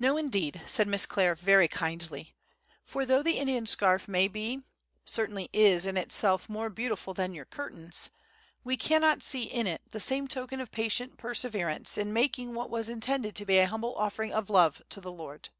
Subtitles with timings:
[0.00, 2.34] "No, indeed," said Miss Clare, very kindly;
[2.84, 8.10] "for though the Indian scarf may be—certainly is in itself more beautiful than your curtains,
[8.64, 12.88] we cannot see in it the same token of patient perseverance in making what was
[12.88, 15.50] intended to be a humble offering of love to the Lord."